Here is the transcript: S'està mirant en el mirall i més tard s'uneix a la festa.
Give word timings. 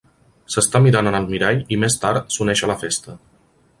S'està 0.53 0.79
mirant 0.85 1.09
en 1.11 1.17
el 1.19 1.27
mirall 1.33 1.61
i 1.77 1.79
més 1.83 1.99
tard 2.07 2.35
s'uneix 2.37 2.65
a 2.67 2.71
la 2.73 2.79
festa. 2.87 3.19